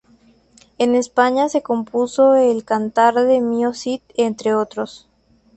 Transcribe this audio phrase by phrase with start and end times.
[0.79, 5.07] En España se compuso el "Cantar de Mío Cid", entre otros.